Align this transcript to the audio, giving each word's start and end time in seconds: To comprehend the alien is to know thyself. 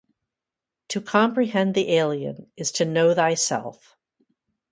To 0.87 0.99
comprehend 1.01 1.75
the 1.75 1.91
alien 1.91 2.51
is 2.57 2.71
to 2.71 2.85
know 2.85 3.13
thyself. 3.13 3.95